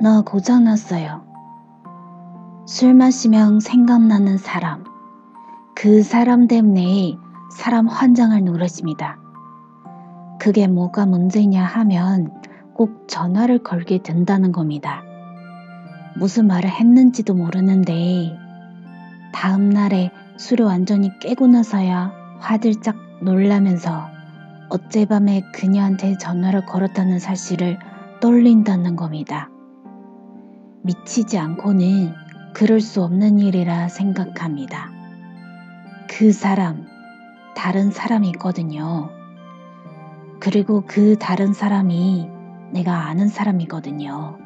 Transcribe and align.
나 0.00 0.20
고장났어요. 0.20 1.24
술 2.66 2.94
마시면 2.94 3.58
생각나는 3.58 4.38
사람. 4.38 4.84
그 5.74 6.04
사람 6.04 6.46
때문에 6.46 7.16
사람 7.50 7.88
환장을 7.88 8.40
누르십니다. 8.44 9.18
그게 10.38 10.68
뭐가 10.68 11.04
문제냐 11.04 11.64
하면 11.64 12.30
꼭 12.74 13.08
전화를 13.08 13.64
걸게 13.64 14.00
된다는 14.04 14.52
겁니다. 14.52 15.02
무슨 16.16 16.46
말을 16.46 16.70
했는지도 16.70 17.34
모르는데 17.34 18.38
다음 19.32 19.68
날에 19.68 20.12
술을 20.36 20.64
완전히 20.64 21.10
깨고 21.18 21.48
나서야 21.48 22.12
화들짝 22.38 22.94
놀라면서 23.20 24.06
어젯밤에 24.68 25.42
그녀한테 25.52 26.18
전화를 26.18 26.66
걸었다는 26.66 27.18
사실을 27.18 27.80
떨린다는 28.20 28.94
겁니다. 28.94 29.48
미치지 30.82 31.38
않고는 31.38 32.14
그럴 32.54 32.80
수 32.80 33.02
없는 33.02 33.38
일이라 33.38 33.88
생각합니다. 33.88 34.90
그 36.08 36.32
사람, 36.32 36.86
다른 37.54 37.90
사람이거든요. 37.90 39.10
그리고 40.40 40.84
그 40.86 41.18
다른 41.18 41.52
사람이 41.52 42.28
내가 42.72 43.06
아는 43.06 43.28
사람이거든요. 43.28 44.38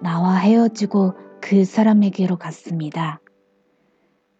나와 0.00 0.36
헤어지고 0.36 1.14
그 1.40 1.64
사람에게로 1.64 2.38
갔습니다. 2.38 3.20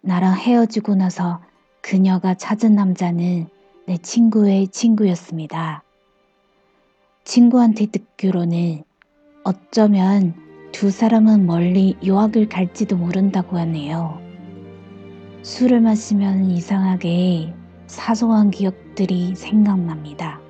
나랑 0.00 0.37
헤어지고 0.37 0.95
나서 0.95 1.41
그녀가 1.81 2.34
찾은 2.34 2.75
남자는 2.75 3.48
내 3.87 3.97
친구의 3.97 4.69
친구였습니다. 4.69 5.83
친구한테 7.25 7.87
듣기로는 7.87 8.84
어쩌면 9.45 10.34
두 10.73 10.91
사람은 10.91 11.47
멀리 11.47 11.97
유학을 12.03 12.48
갈지도 12.48 12.97
모른다고 12.97 13.59
하네요. 13.59 14.20
술을 15.42 15.81
마시면 15.81 16.51
이상하게 16.51 17.53
사소한 17.87 18.51
기억들이 18.51 19.34
생각납니다. 19.37 20.41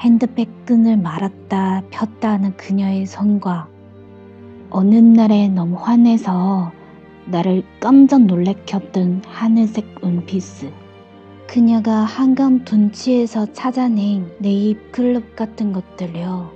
핸드백 0.00 0.48
끈을 0.64 0.96
말았다 0.96 1.82
폈다 1.90 2.32
하는 2.32 2.56
그녀의 2.56 3.06
손과 3.06 3.68
어느 4.70 4.94
날에 4.96 5.48
너무 5.48 5.76
화내서 5.76 6.72
나를 7.26 7.62
깜짝 7.80 8.24
놀래켰던 8.24 9.22
하늘색 9.26 9.98
원피스. 10.02 10.70
그녀가 11.46 12.00
한강 12.00 12.64
둔치에서 12.64 13.52
찾아낸 13.52 14.32
네잎 14.40 14.90
클럽 14.90 15.36
같은 15.36 15.72
것들요. 15.72 16.50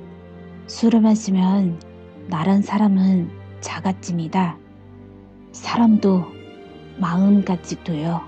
술을 0.66 1.00
마시면 1.00 1.89
나란 2.31 2.62
사람은 2.62 3.28
자가찜이다. 3.61 4.56
사람도 5.50 6.25
마음가짐도요. 6.98 8.20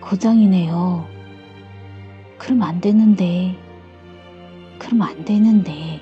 고장이네요. 0.00 1.04
그럼 2.38 2.62
안 2.62 2.80
되는데. 2.80 3.56
그럼 4.78 5.02
안 5.02 5.24
되는데. 5.24 6.00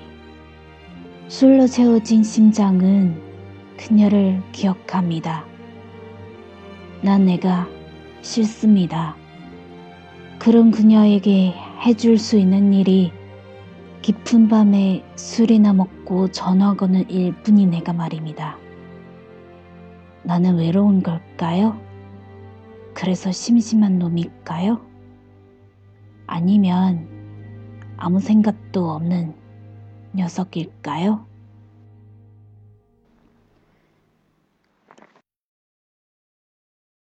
술로 1.27 1.65
채워진 1.65 2.23
심장은 2.23 3.19
그녀를 3.75 4.43
기억합니다. 4.51 5.43
난 7.01 7.25
내가 7.25 7.67
싫습니다. 8.21 9.15
그런 10.37 10.69
그녀에게 10.69 11.55
해줄 11.83 12.19
수 12.19 12.37
있는 12.37 12.73
일이 12.73 13.11
깊은 14.05 14.49
밤에 14.49 15.03
술이나 15.15 15.73
먹고 15.73 16.27
전화 16.27 16.75
거는 16.75 17.09
일뿐이 17.09 17.65
내가 17.65 17.91
말입니다. 17.91 18.55
나는 20.21 20.57
외로운 20.57 21.01
걸까요? 21.01 21.81
그래서 22.93 23.31
심심한 23.31 23.97
놈일까요? 23.97 24.79
아니면 26.27 27.07
아무 27.97 28.19
생각도 28.19 28.91
없는 28.91 29.33
녀석일까요? 30.13 31.25